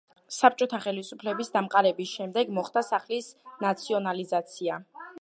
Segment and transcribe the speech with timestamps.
[0.35, 3.31] საბჭოტა ხელისუფლების დამყარების შემდეგ მოხდა სახლის
[3.67, 4.85] ნაციონალიზაცია.